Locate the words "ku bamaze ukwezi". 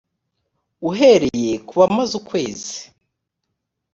1.67-2.77